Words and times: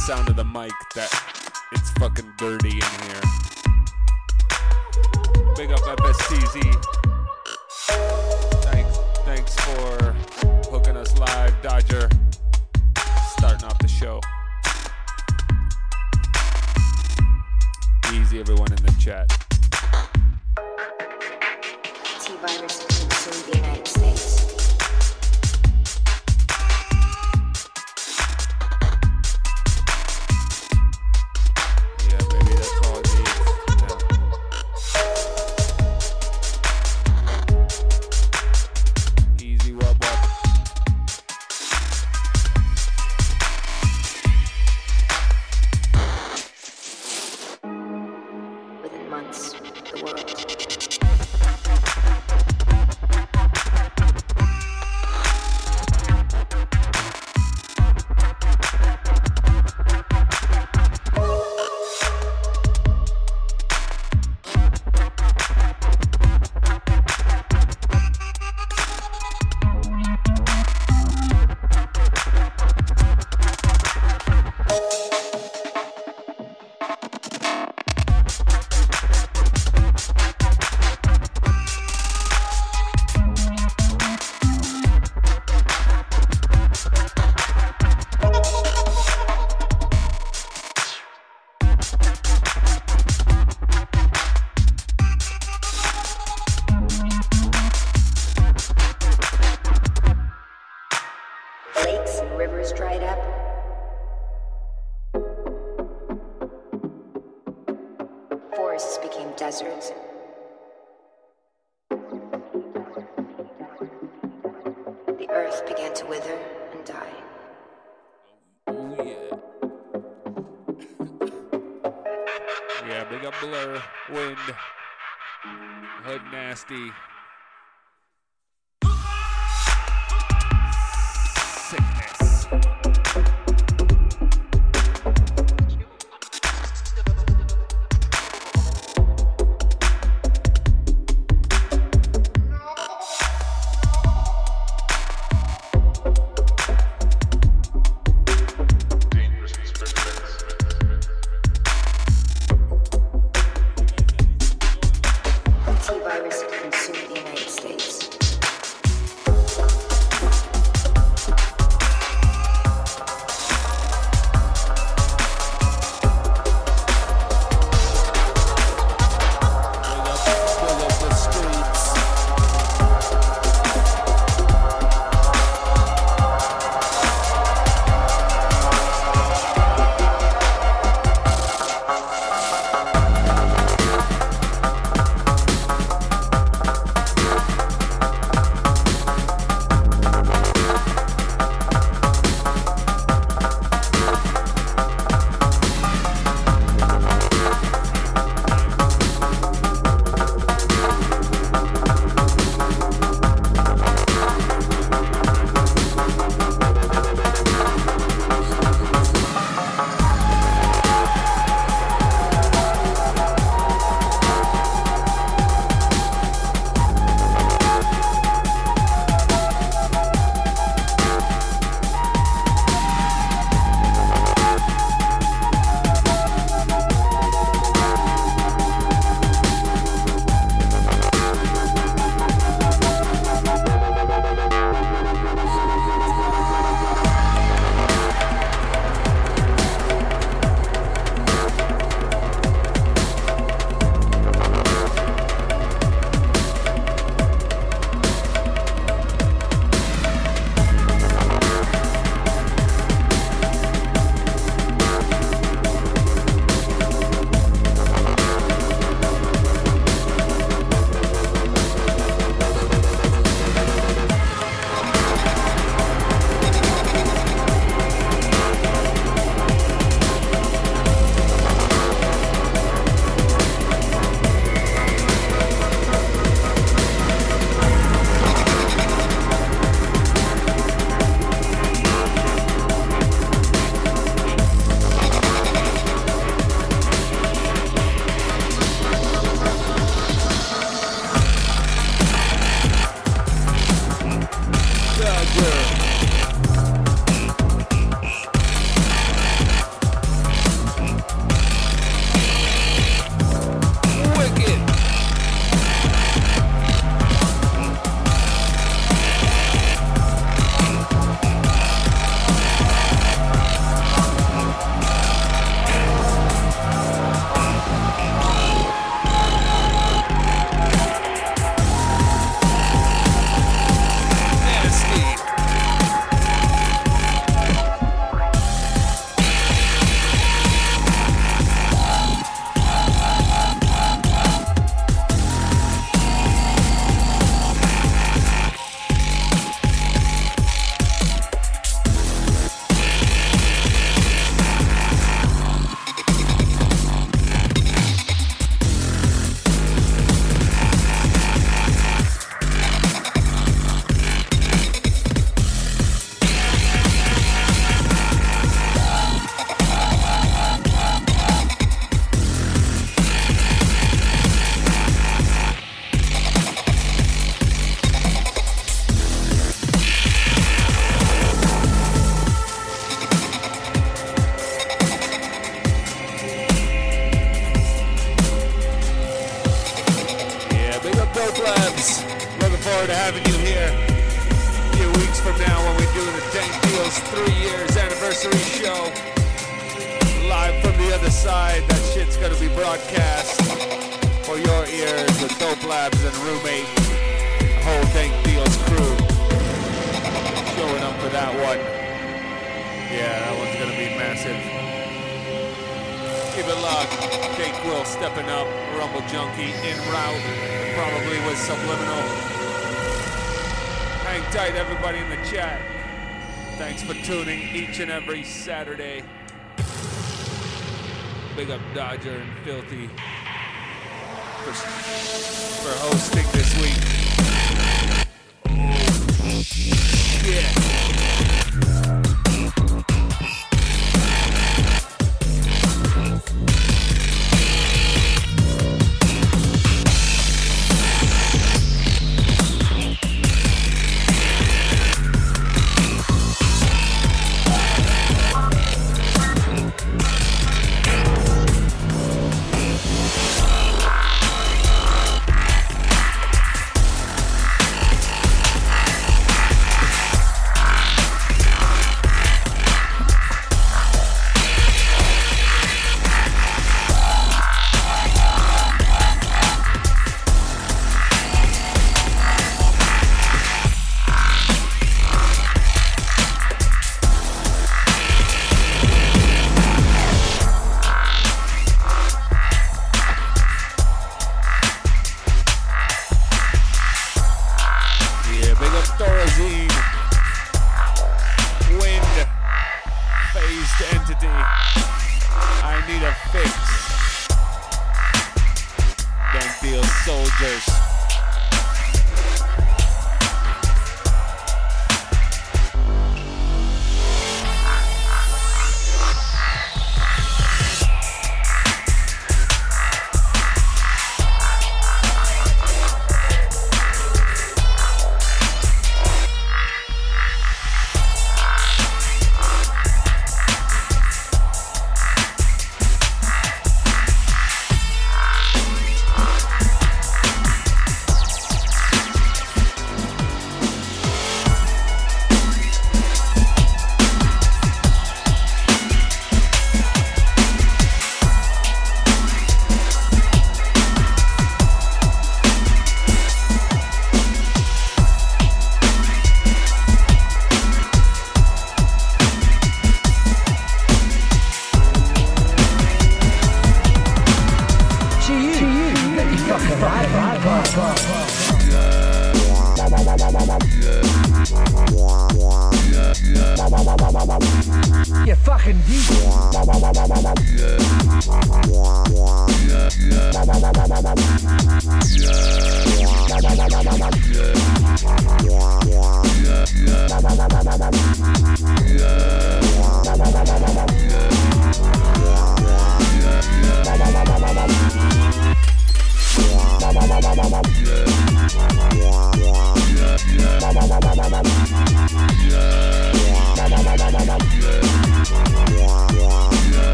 sound 0.00 0.30
of 0.30 0.36
the 0.36 0.44
mic 0.44 0.72
that 0.94 1.12
it's 1.72 1.90
fucking 1.92 2.32
dirty 2.38 2.70
in 2.70 3.02
here. 3.06 3.09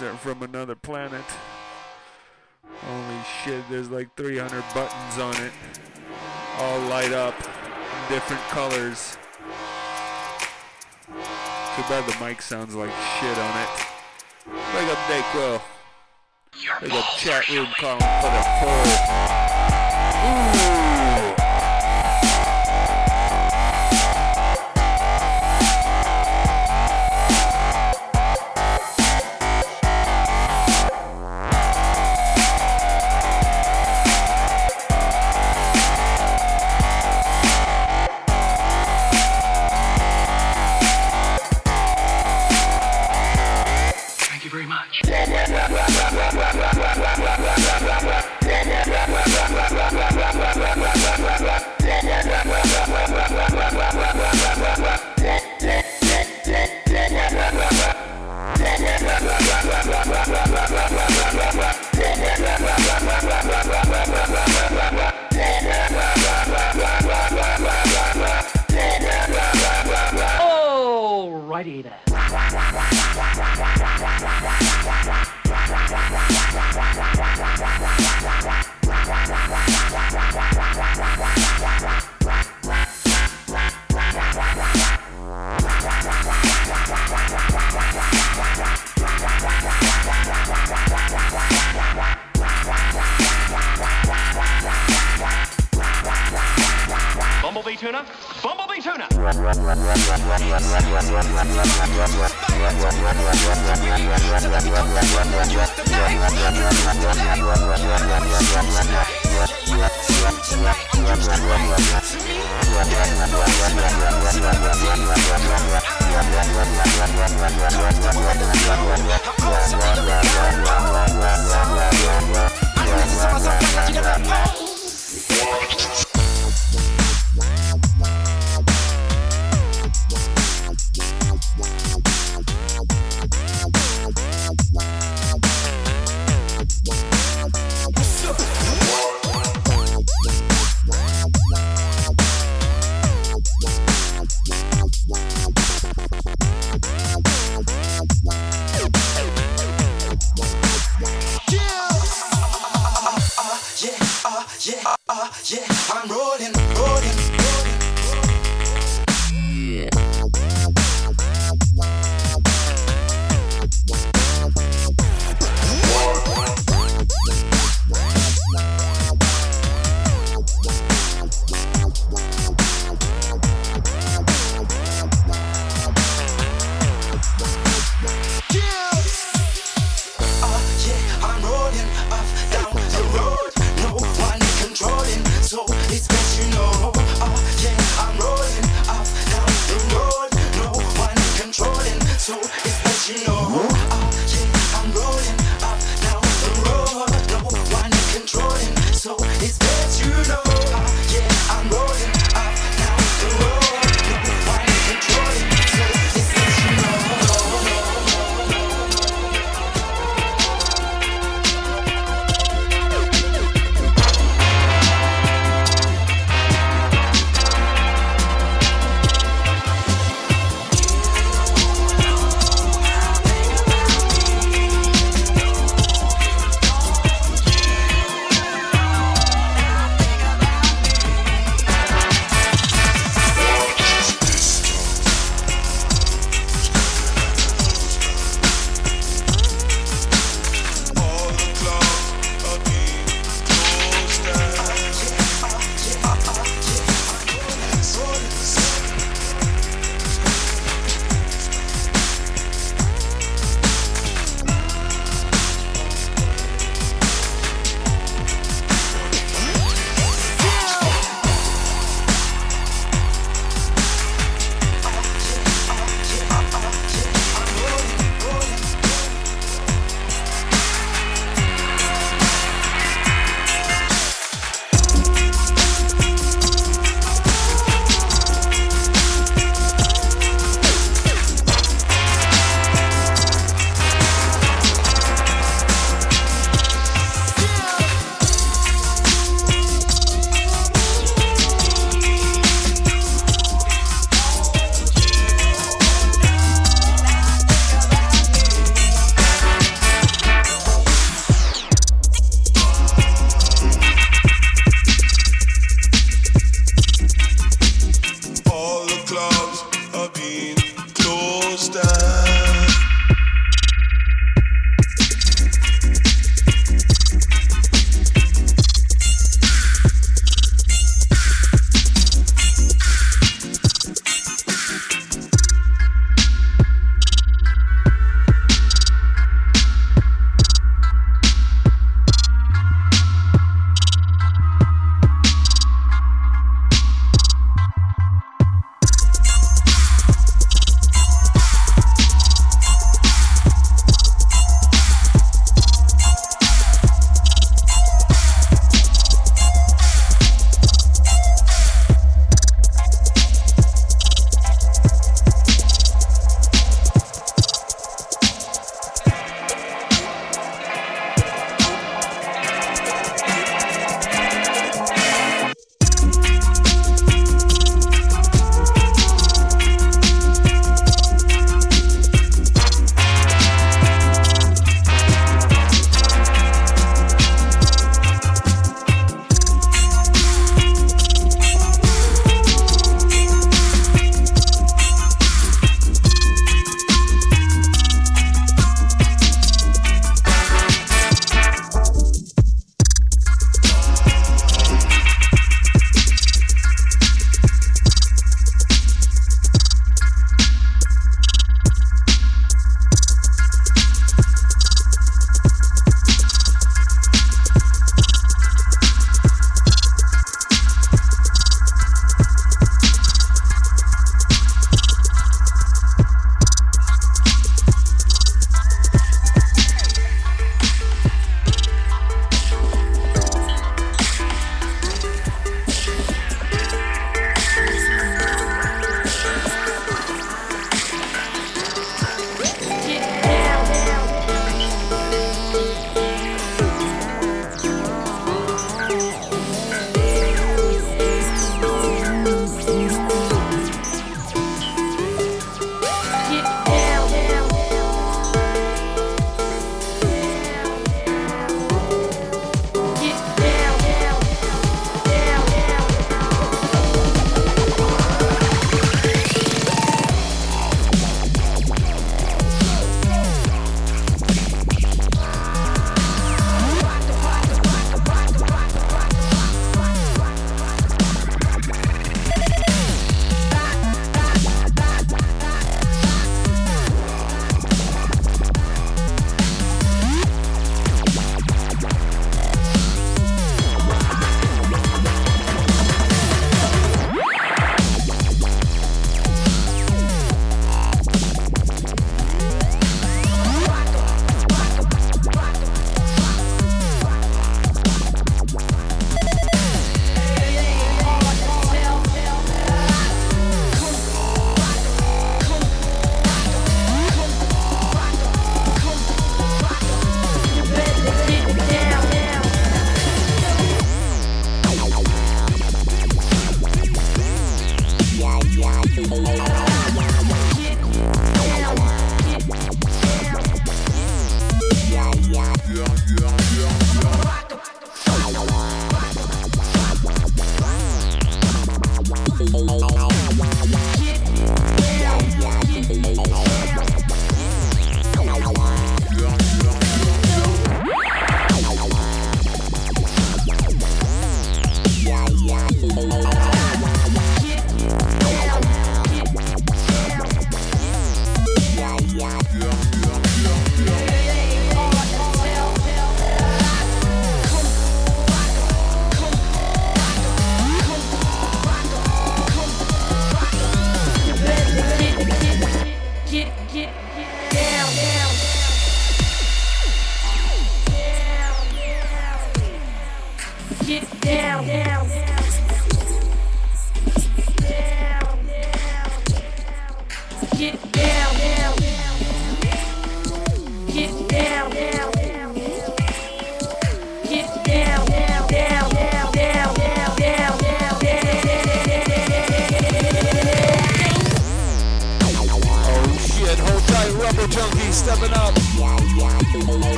Mixer 0.00 0.16
from 0.18 0.42
another 0.42 0.74
planet. 0.74 1.24
Holy 2.64 3.24
shit, 3.42 3.64
there's 3.70 3.88
like 3.90 4.14
300 4.16 4.62
buttons 4.74 5.18
on 5.18 5.34
it. 5.42 5.52
All 6.58 6.80
light 6.88 7.12
up 7.12 7.34
in 7.40 8.14
different 8.14 8.42
colors. 8.48 9.16
Too 11.06 11.82
bad 11.88 12.06
the 12.06 12.24
mic 12.24 12.42
sounds 12.42 12.74
like 12.74 12.90
shit 13.18 13.38
on 13.38 13.58
it. 13.62 13.68
Big 14.44 14.88
up 14.88 14.98
Dayquil. 15.08 15.62
Big 16.80 16.92
a 16.92 17.02
chat 17.16 17.48
room 17.48 17.68
calling 17.78 18.00
for 18.00 18.30
the 18.30 18.42
poll. 18.60 18.86
Ooh. 21.42 21.45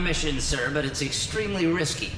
Mission, 0.00 0.40
sir, 0.40 0.70
but 0.72 0.84
it's 0.84 1.02
extremely 1.02 1.66
risky. 1.66 2.12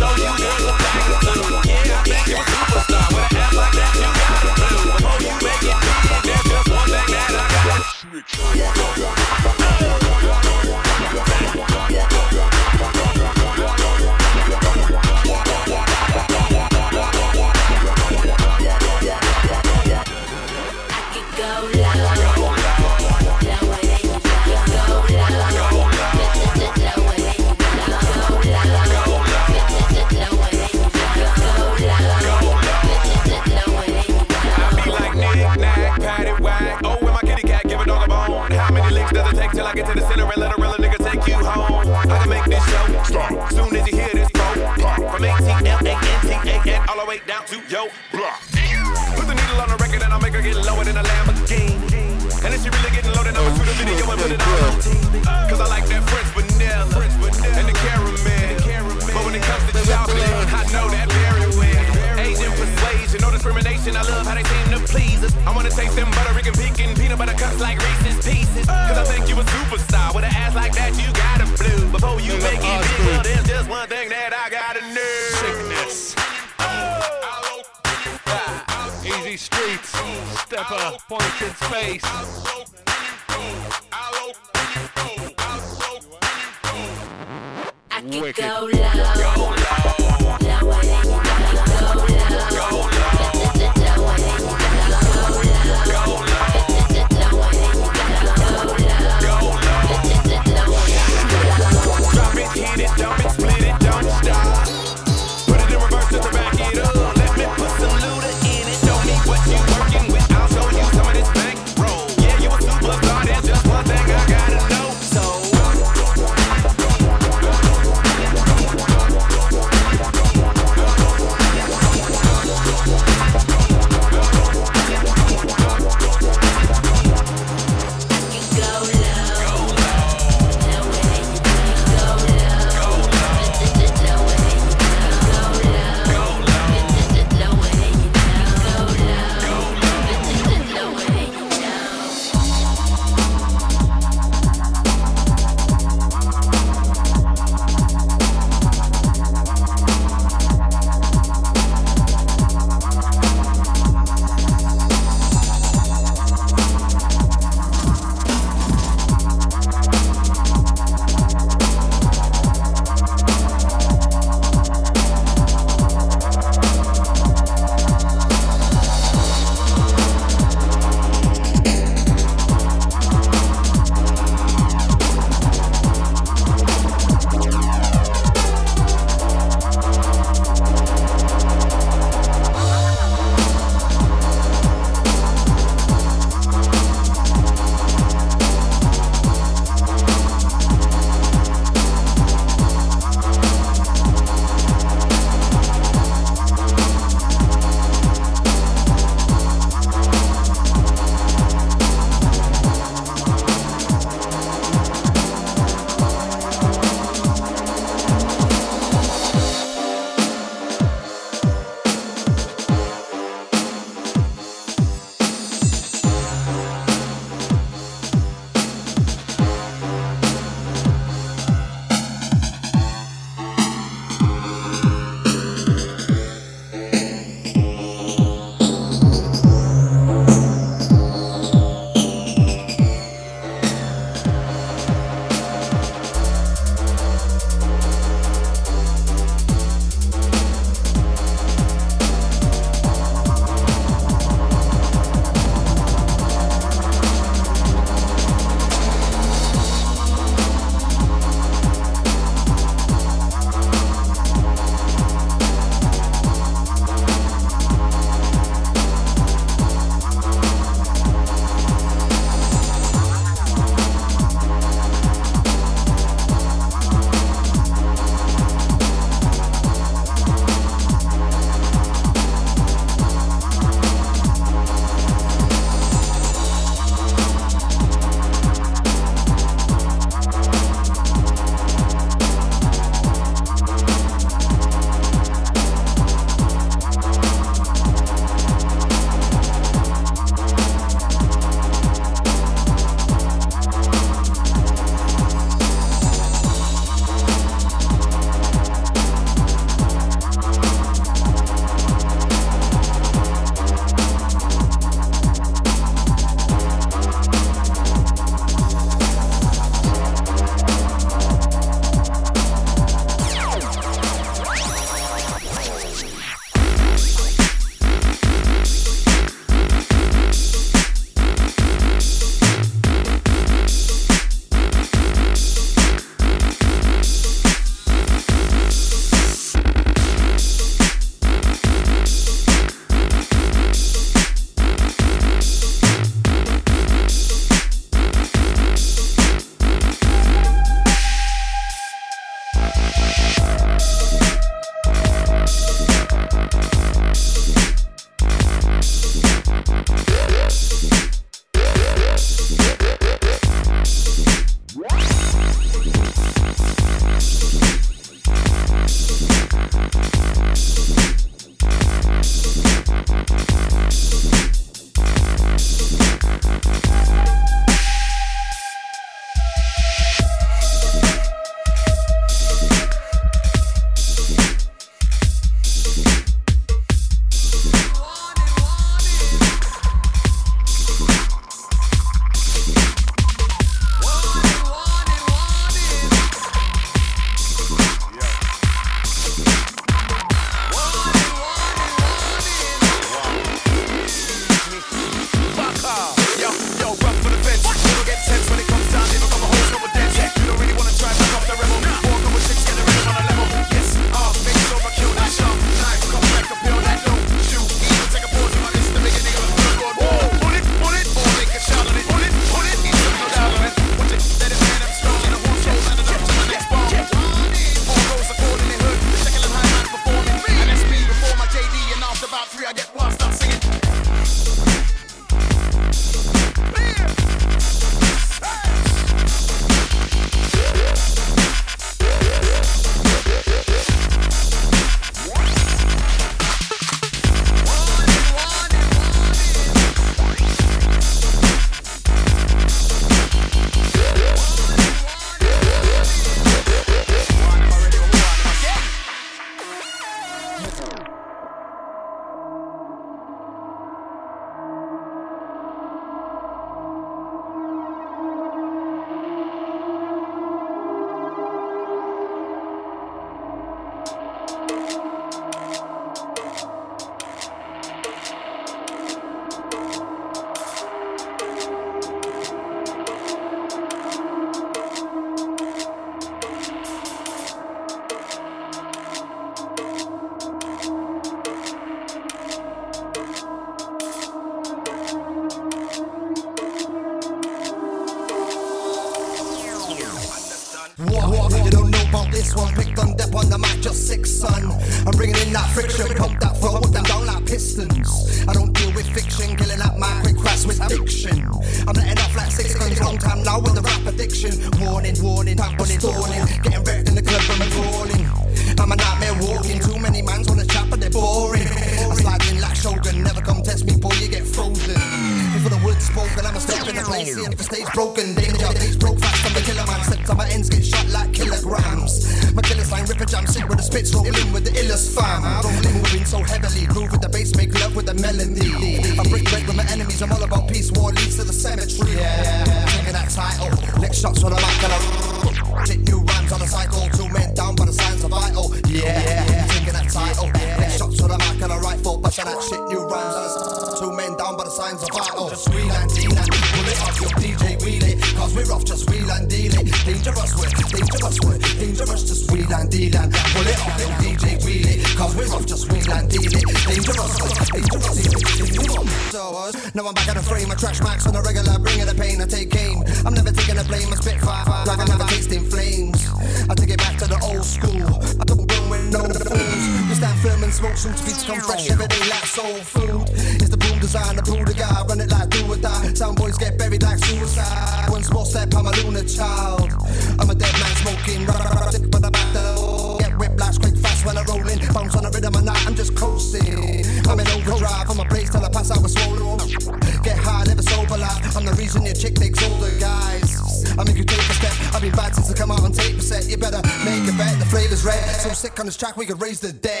We 599.71 600.00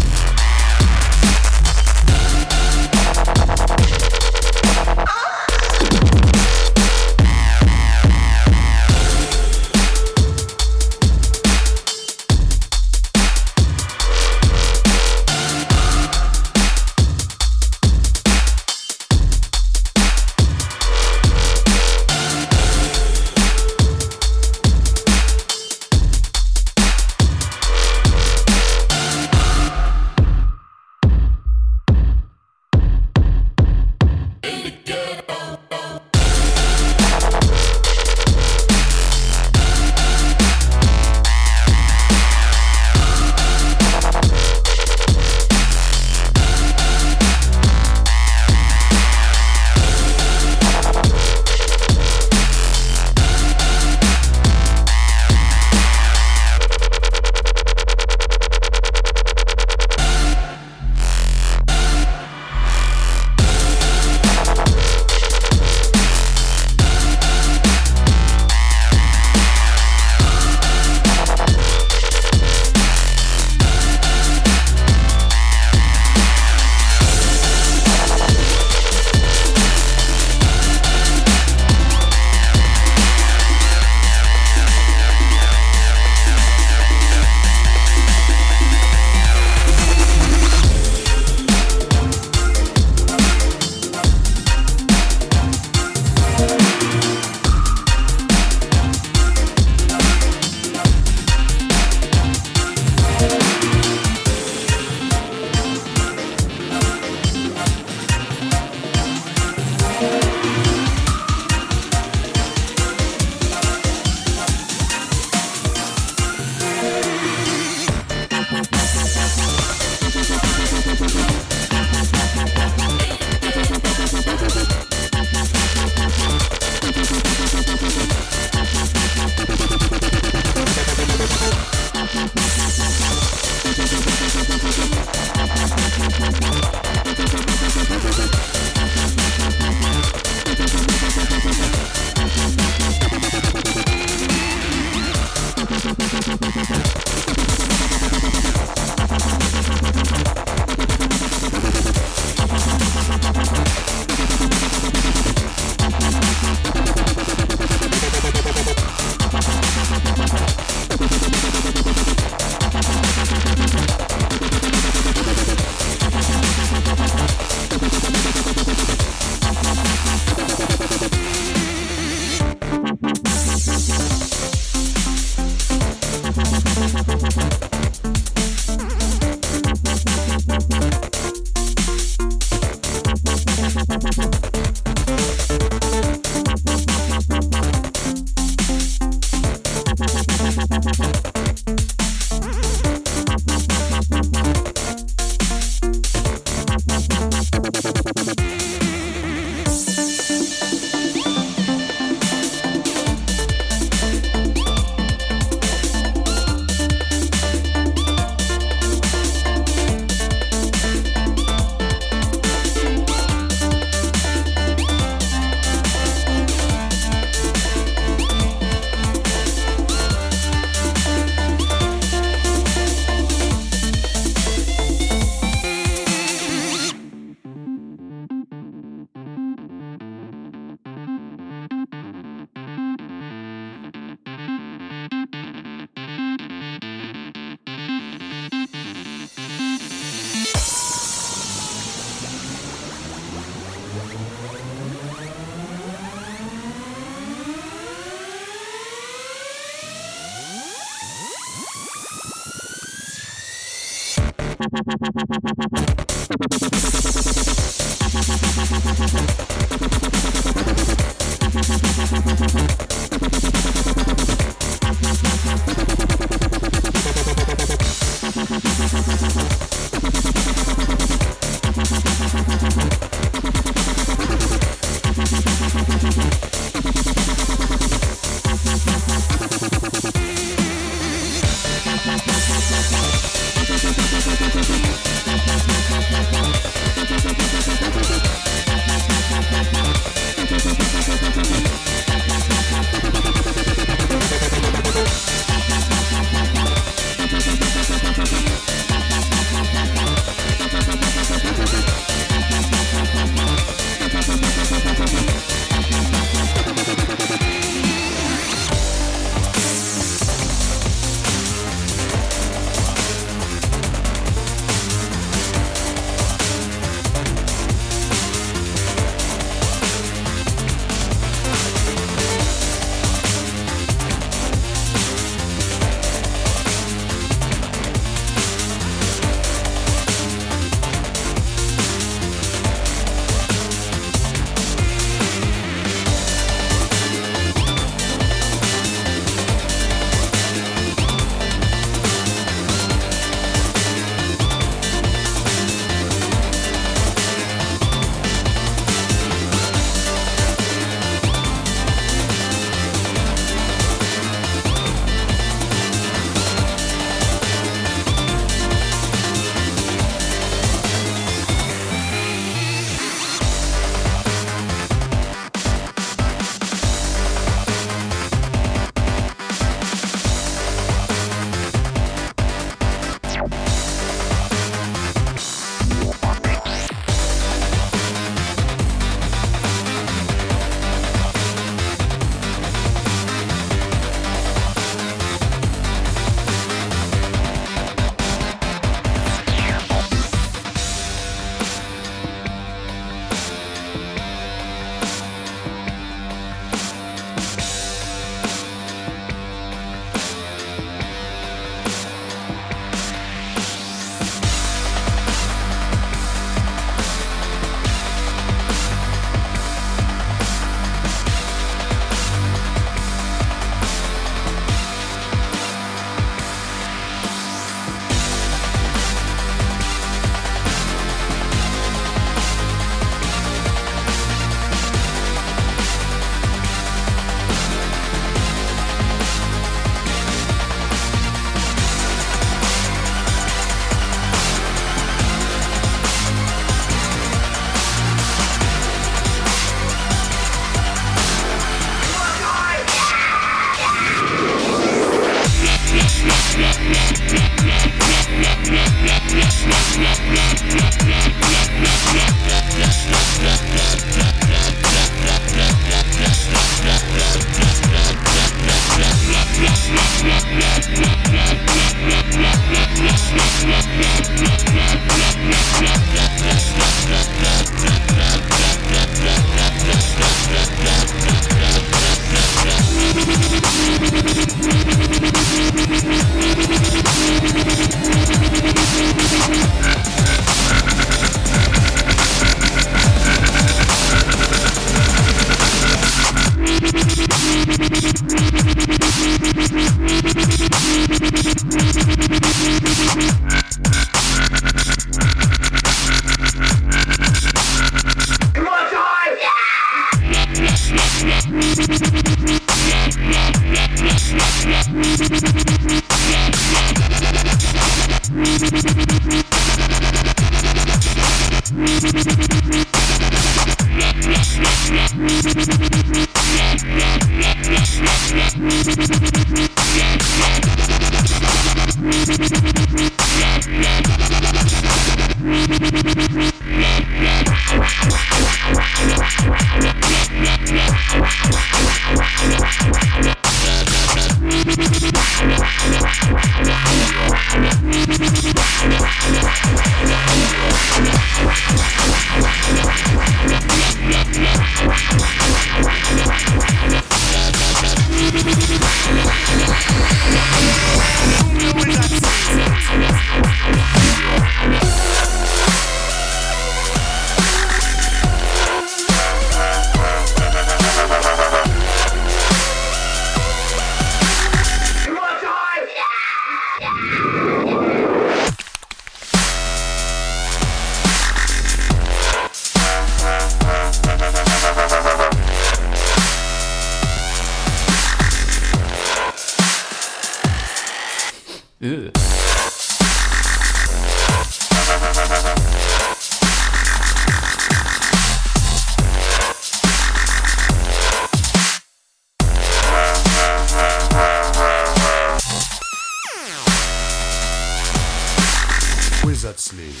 Wizard 599.52 600.00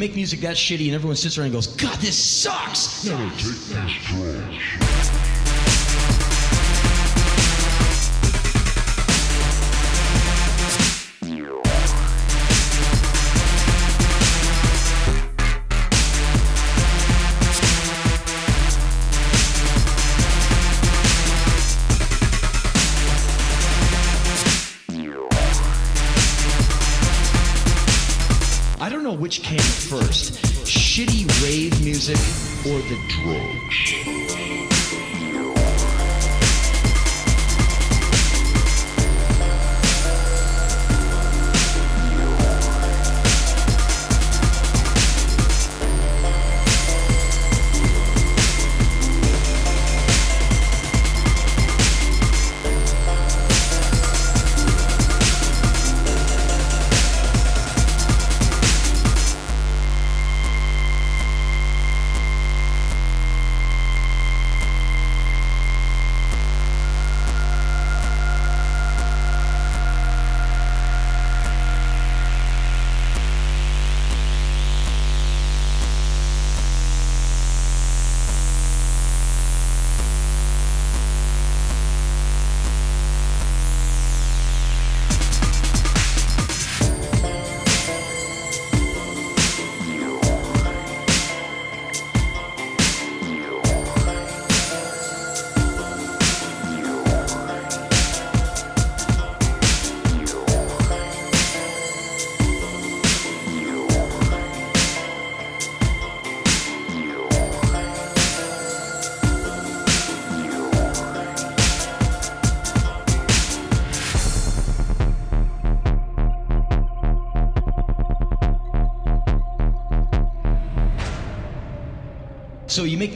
make 0.00 0.14
music 0.14 0.40
that 0.40 0.56
shitty 0.56 0.86
and 0.86 0.94
everyone 0.94 1.14
sits 1.14 1.36
around 1.36 1.46
and 1.46 1.54
goes, 1.54 1.66
God, 1.68 1.96
this 1.98 2.16
sucks! 2.16 3.06
I 3.08 4.89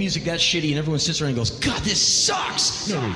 music 0.04 0.24
that 0.24 0.38
shitty 0.38 0.68
and 0.68 0.78
everyone 0.78 0.98
sits 0.98 1.22
around 1.22 1.30
and 1.30 1.36
goes, 1.38 1.50
God, 1.50 1.80
this 1.80 1.98
sucks! 1.98 2.90
Yeah, 2.90 3.14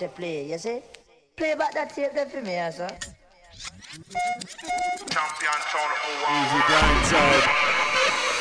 to 0.00 0.08
play, 0.08 0.50
you 0.50 0.56
see? 0.56 0.80
Play 1.36 1.54
back 1.54 1.74
that 1.74 1.94
tape 1.94 2.12
there 2.14 2.24
for 2.24 2.40
me, 2.40 2.56
sir. 2.72 2.88
Champion 5.12 5.60
Town 5.68 5.90
of 5.92 6.16
Easy 6.32 6.60
grind 6.66 7.04
time. 7.12 8.39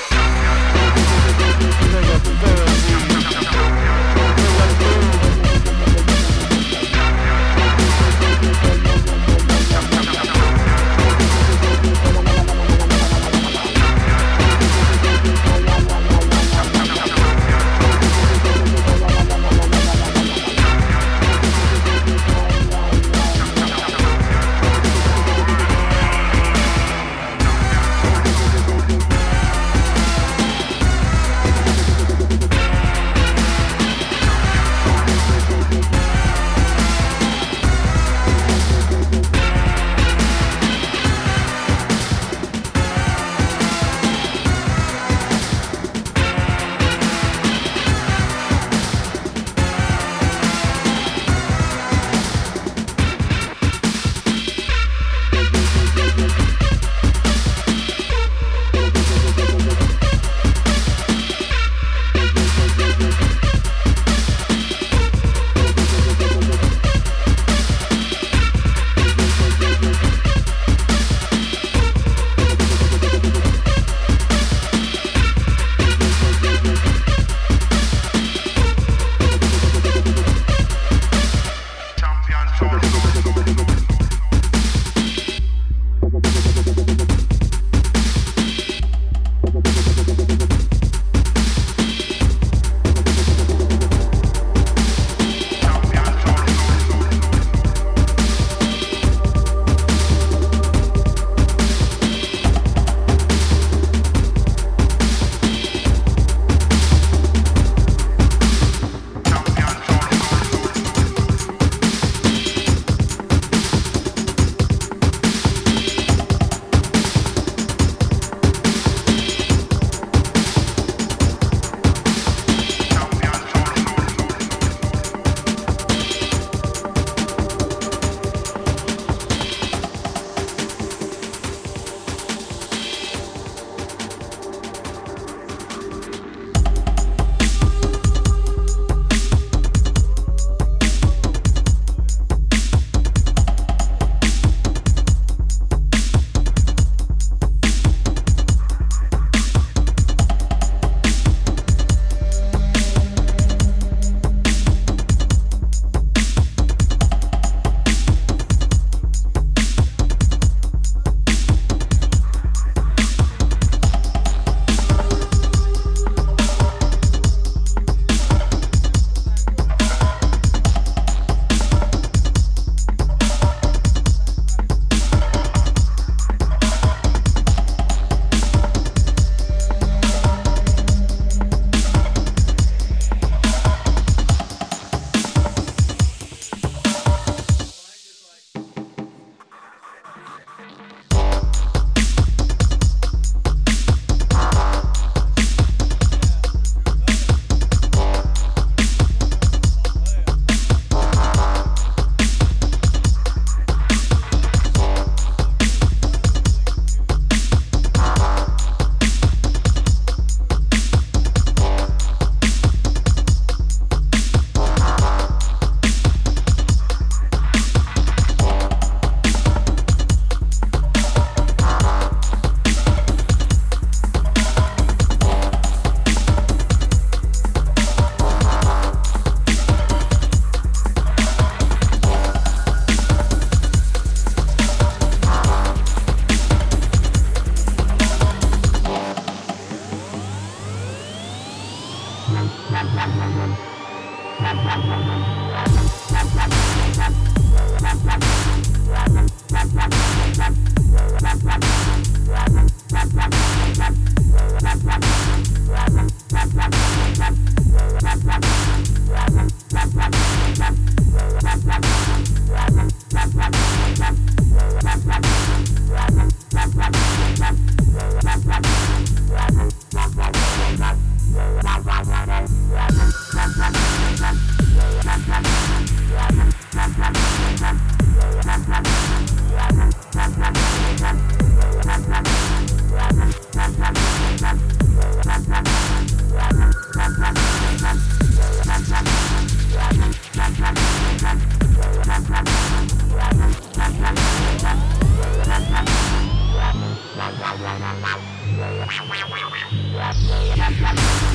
Yeah, 300.09 300.55
yeah, 300.55 300.69
yeah. 300.71 301.28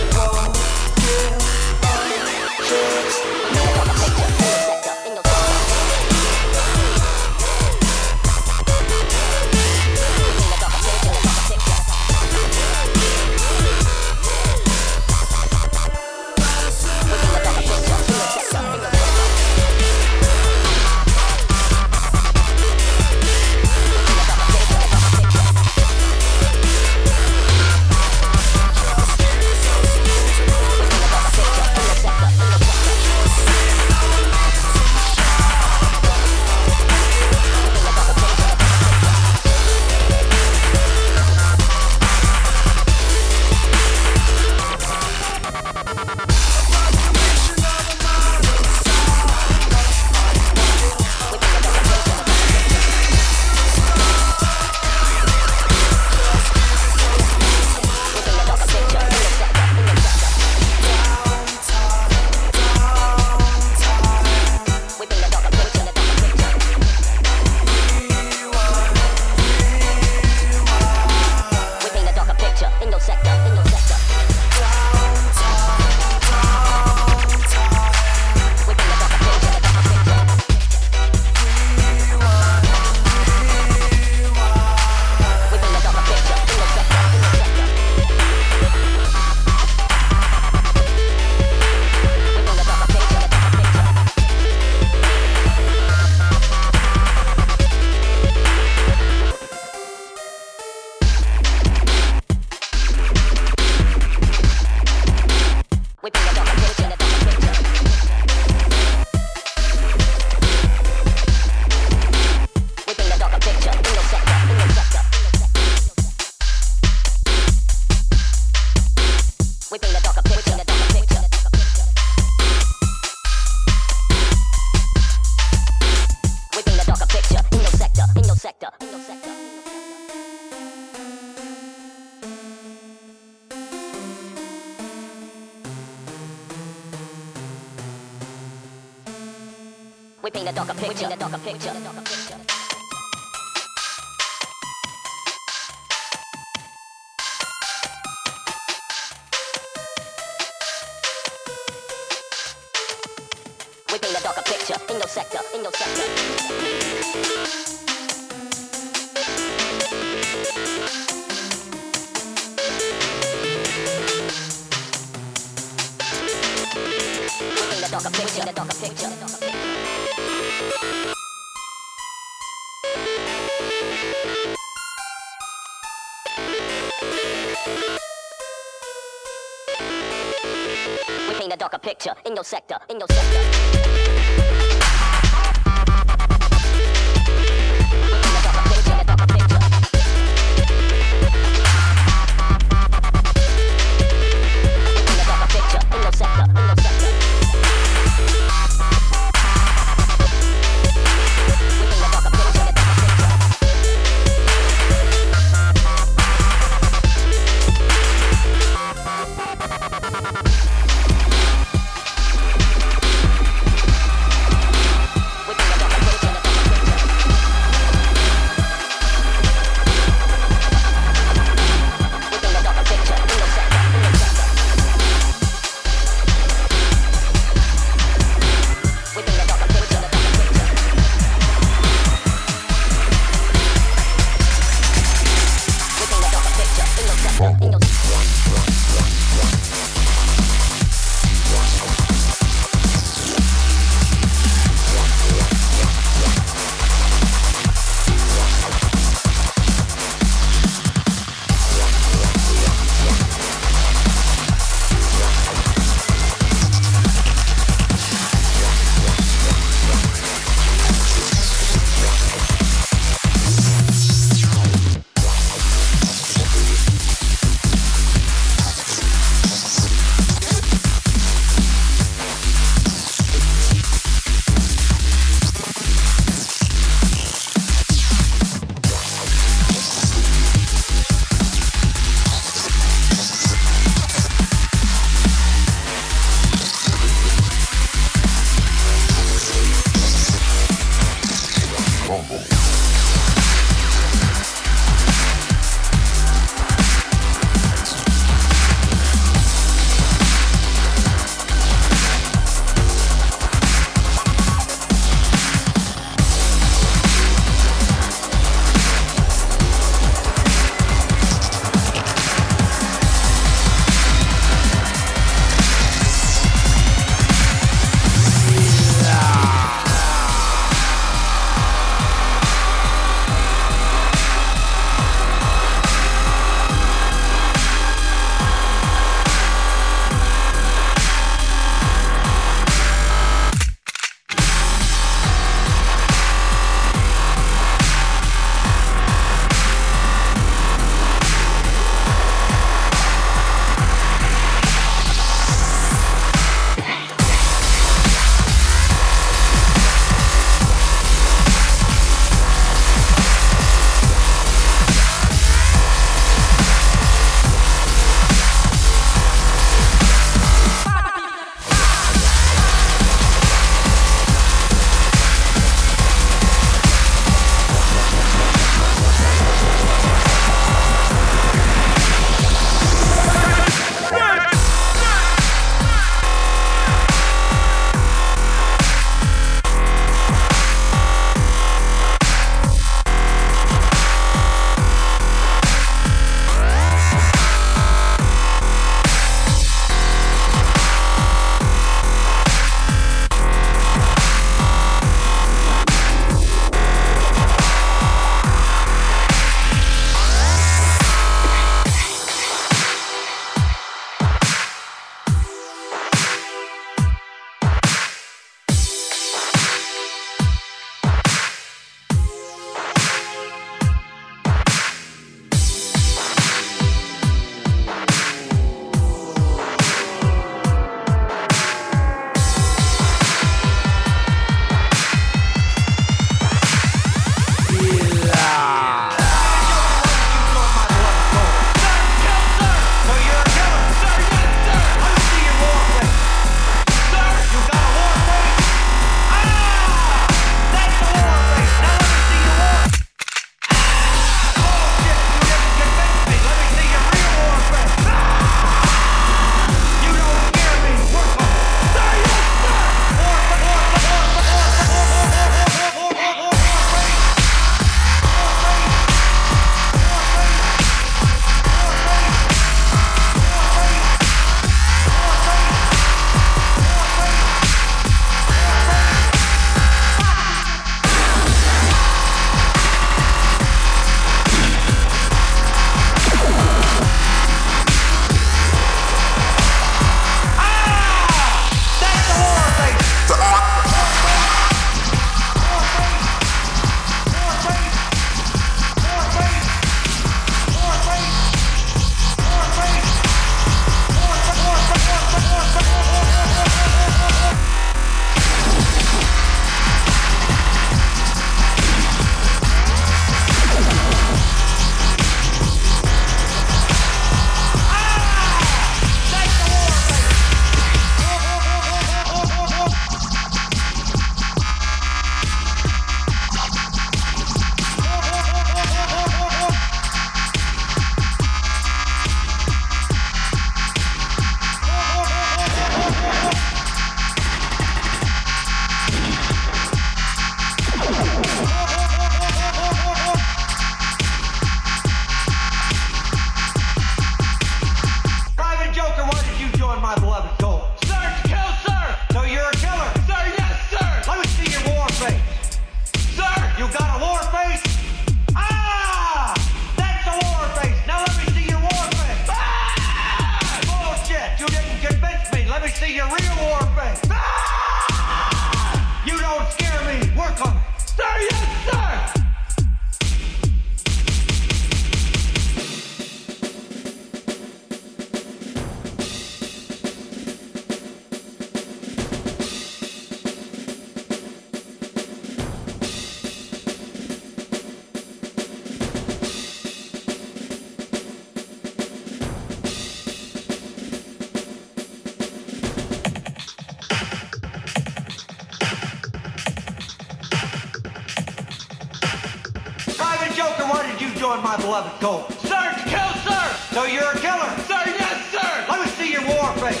11 594.84 595.12
gold. 595.20 595.52
Sir, 595.60 595.94
kill, 596.06 596.32
sir! 596.42 596.64
So 596.92 597.04
you're 597.04 597.30
a 597.30 597.38
killer? 597.38 597.70
Sir, 597.86 598.02
yes, 598.06 598.50
sir! 598.50 598.84
Let 598.88 599.04
me 599.04 599.10
see 599.12 599.32
your 599.32 599.42
war 599.42 599.72
face. 599.76 600.00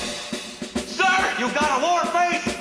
Sir! 0.86 1.34
You 1.38 1.50
got 1.52 1.78
a 1.78 1.82
war 1.82 2.00
face? 2.06 2.56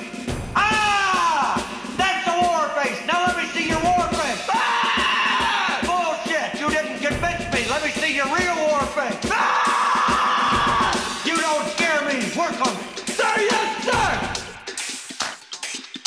Ah! 0.56 1.58
That's 1.98 2.28
a 2.28 2.36
war 2.44 2.70
face! 2.82 3.00
Now 3.08 3.26
let 3.26 3.38
me 3.38 3.46
see 3.56 3.70
your 3.70 3.82
war 3.82 4.08
face! 4.20 4.46
Ah! 4.50 5.80
Bullshit! 5.88 6.60
You 6.60 6.70
didn't 6.70 7.00
convince 7.00 7.46
me! 7.54 7.66
Let 7.70 7.84
me 7.84 7.92
see 7.92 8.16
your 8.16 8.28
real 8.28 8.56
war 8.68 8.86
face! 8.98 9.32
Ah! 9.32 10.92
You 11.26 11.38
don't 11.38 11.68
scare 11.70 12.02
me! 12.04 12.20
Work 12.38 12.60
on 12.66 12.74
it! 12.76 13.00
Sir, 13.10 13.34
yes, 13.38 13.84
sir! 13.86 14.12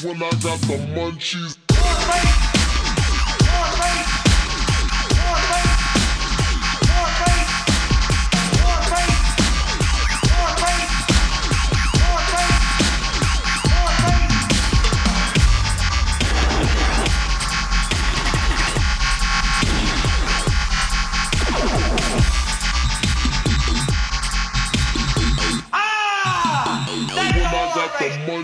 When 0.07 0.23
I 0.23 0.31
got 0.31 0.61
the 0.61 0.79
munchies. 0.95 1.57
War 1.71 1.95
face! 2.13 2.52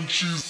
The 0.09 0.48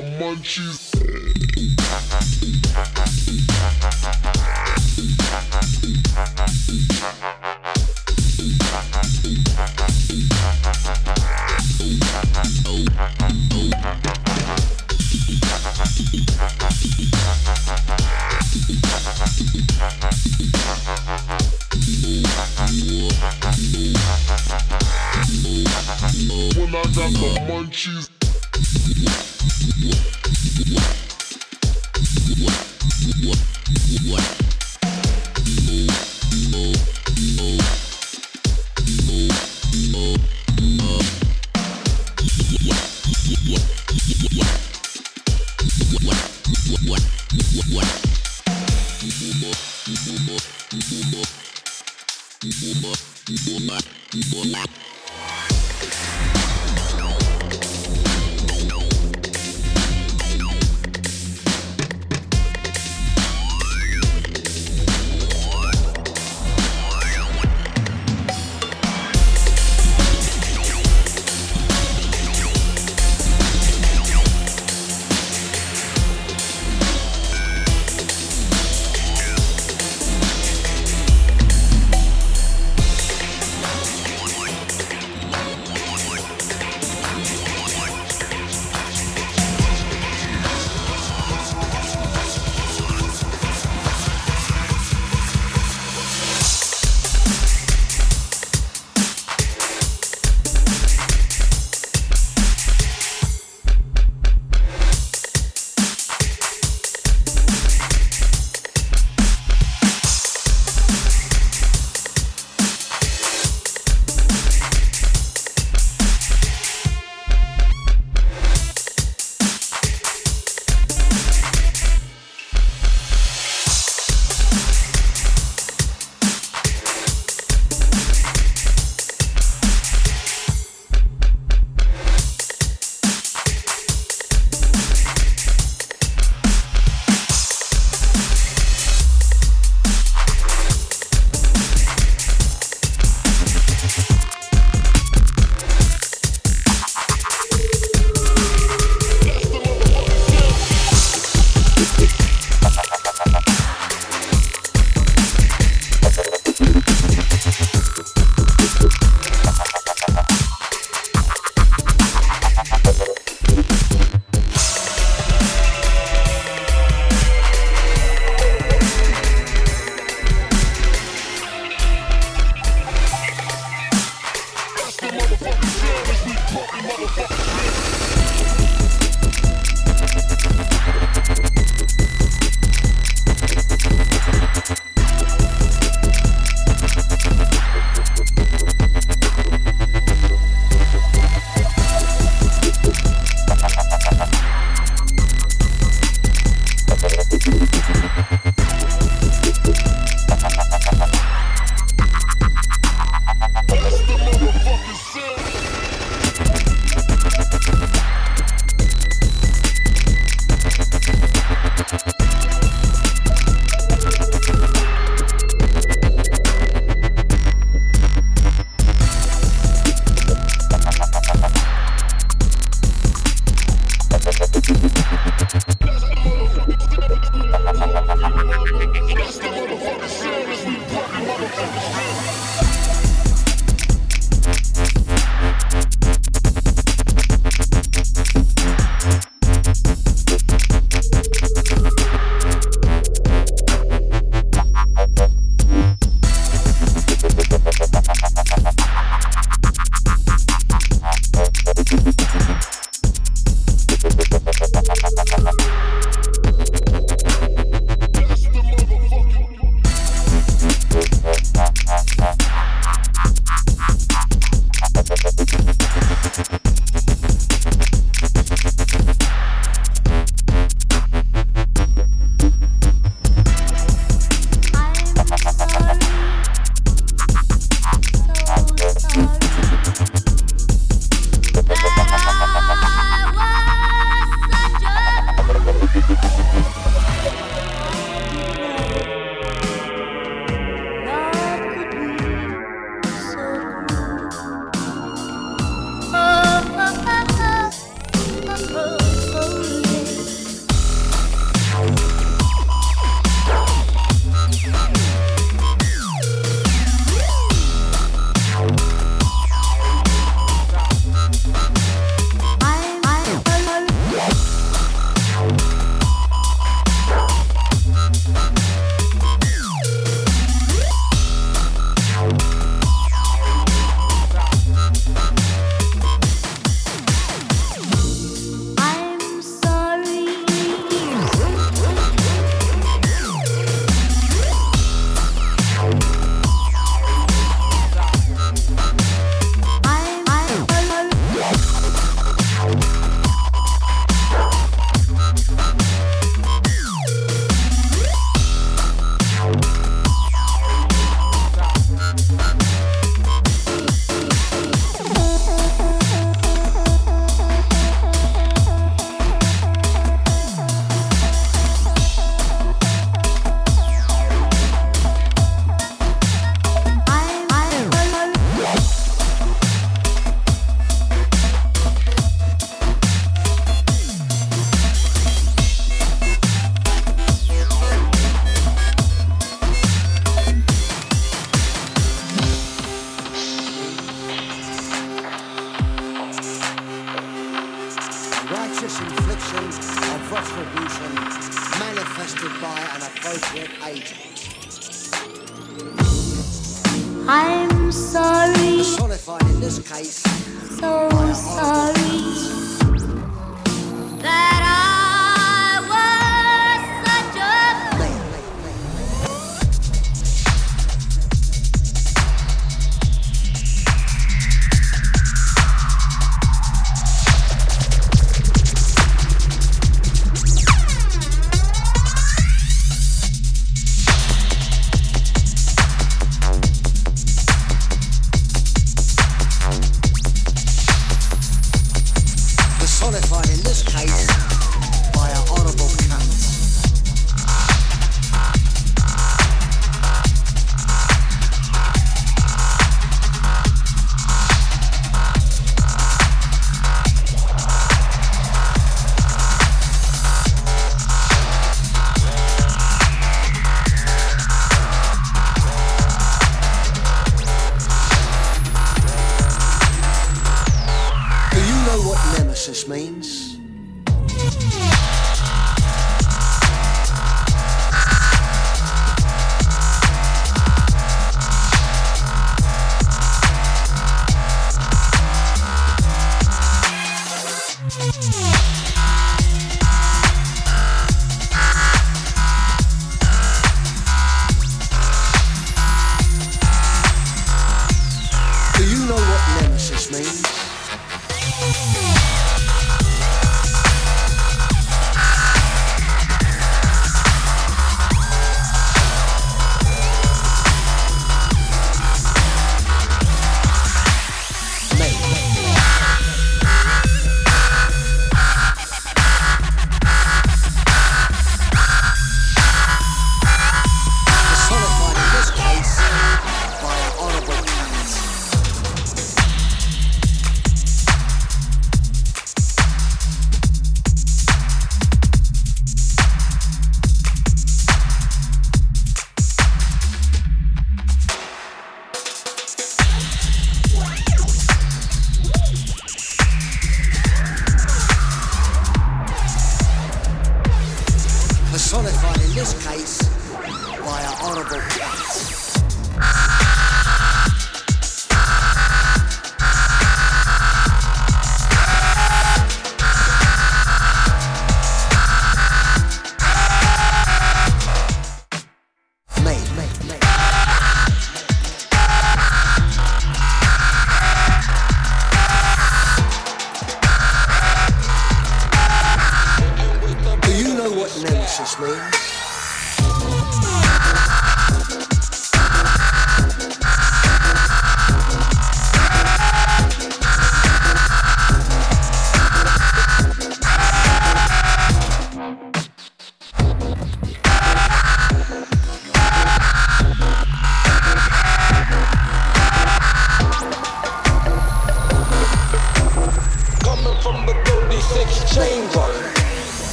the 0.00 0.06
munchies. 0.22 0.87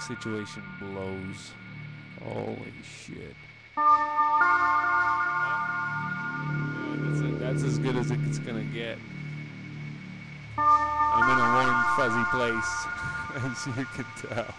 situation 0.00 0.62
blows. 0.78 1.52
Holy 2.22 2.72
shit. 2.82 3.36
That's, 6.96 7.40
that's 7.40 7.62
as 7.62 7.78
good 7.78 7.96
as 7.96 8.10
it's 8.10 8.38
gonna 8.38 8.64
get. 8.64 8.98
I'm 10.58 11.30
in 11.30 11.38
a 11.38 11.48
warm, 11.54 11.84
fuzzy 11.96 12.24
place, 12.30 12.86
as 13.44 13.66
you 13.66 13.86
can 13.94 14.06
tell. 14.28 14.54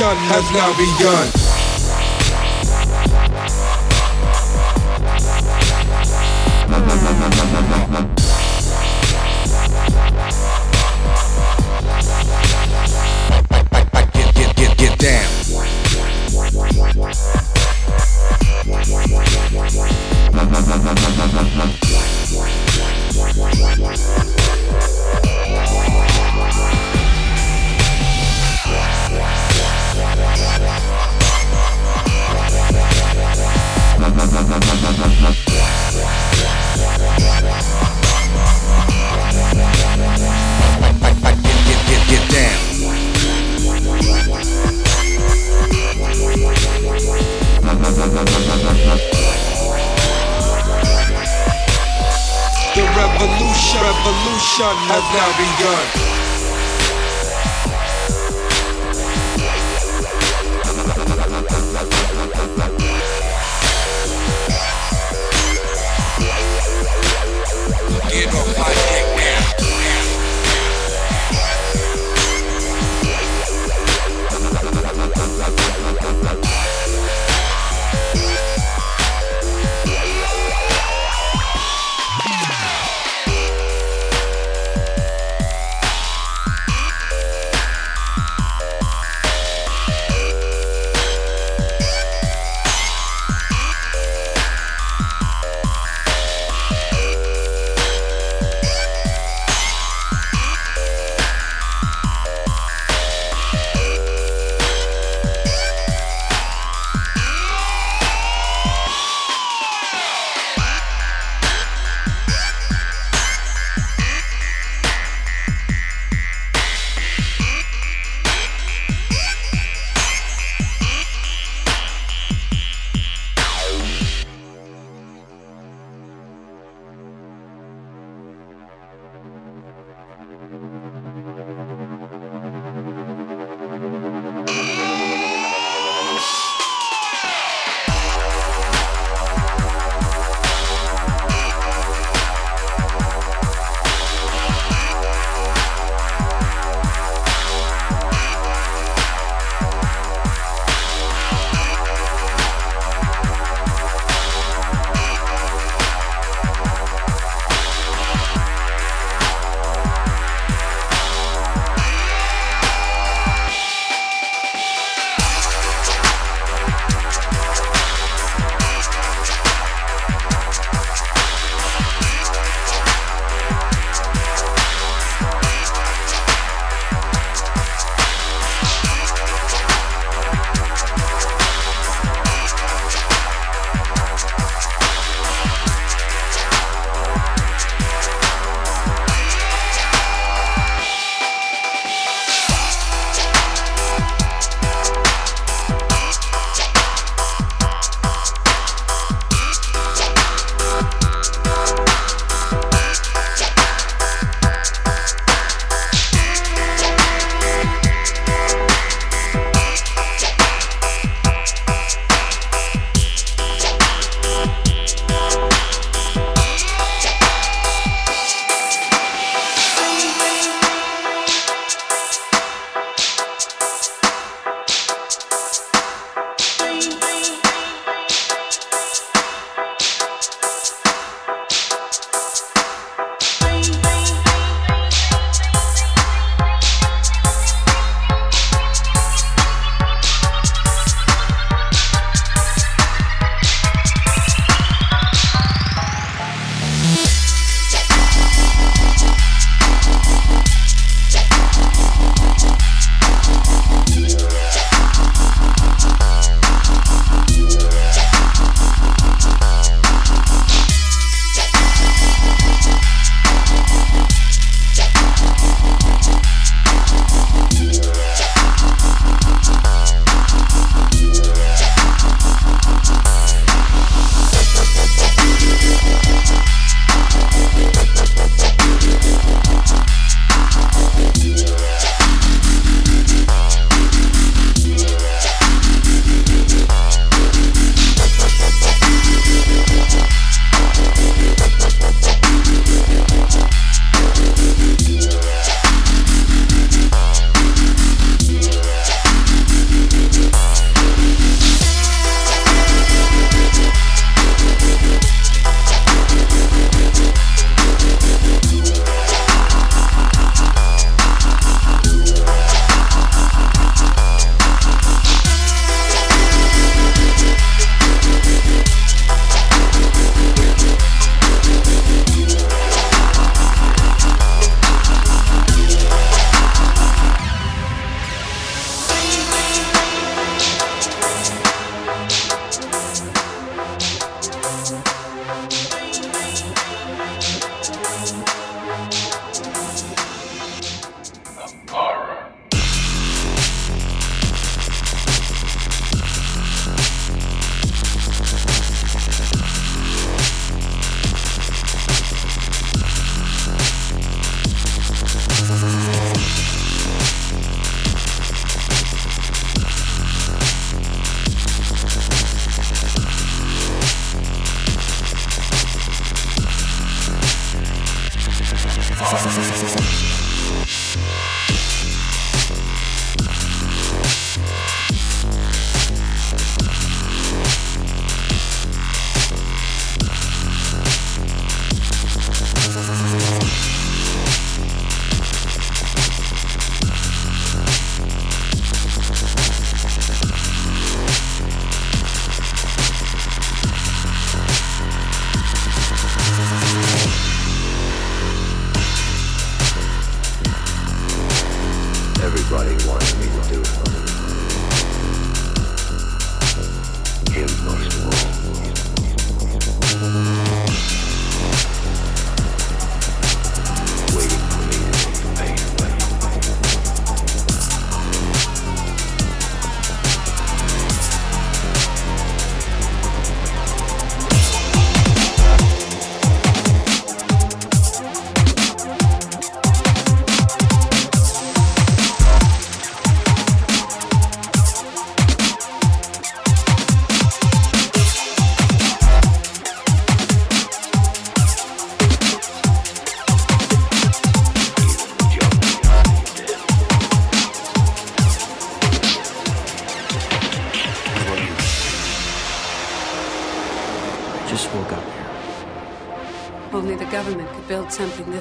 Revolution 0.00 0.16
has 0.26 0.50
now 0.52 0.76
begun. 0.76 1.43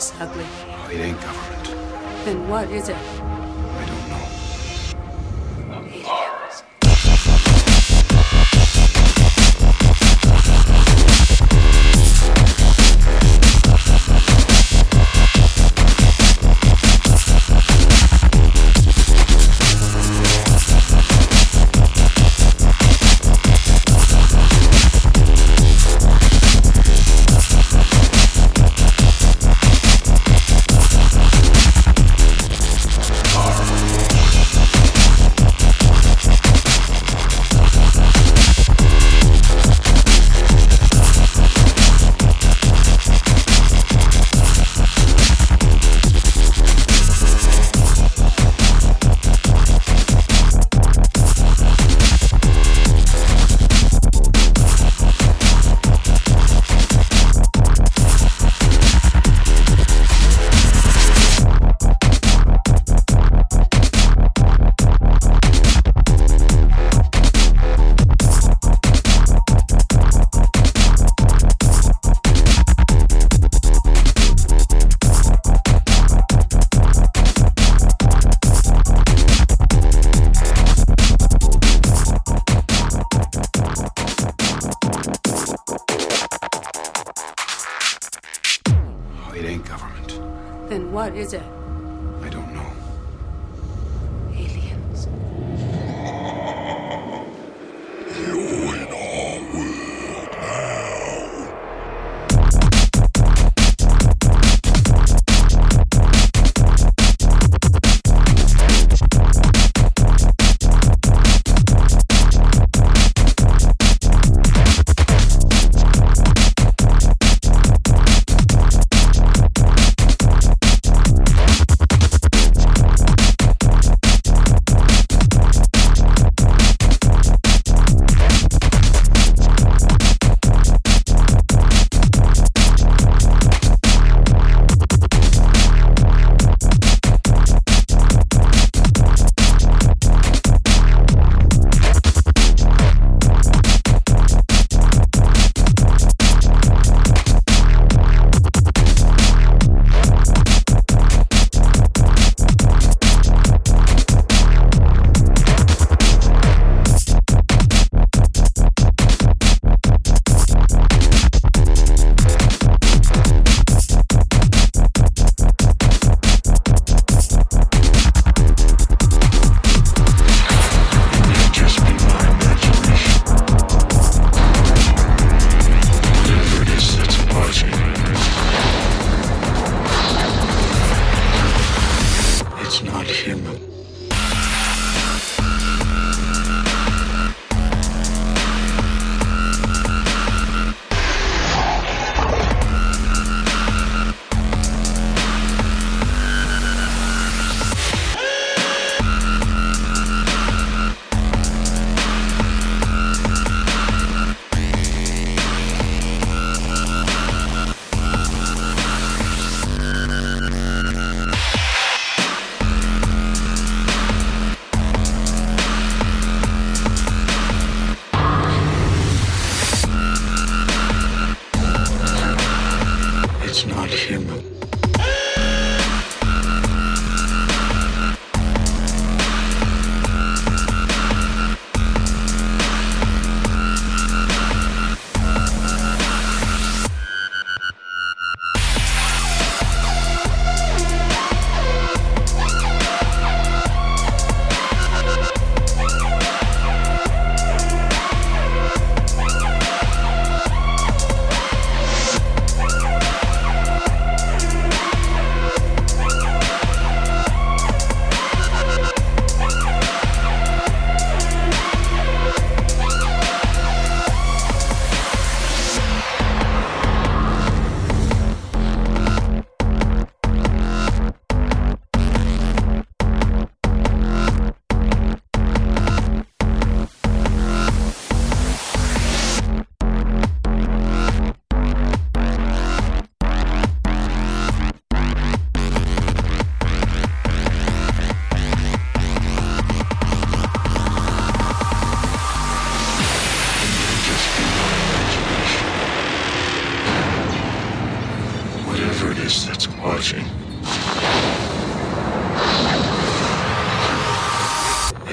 Something 0.03 0.32
this 0.32 0.32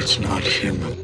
That's 0.01 0.19
not 0.19 0.43
human. 0.43 0.97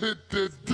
Niggas 0.00 0.65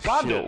Fábio, 0.00 0.43